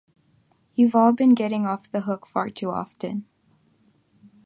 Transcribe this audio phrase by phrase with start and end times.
[0.73, 3.25] You’ve all been getting off the hook far too often.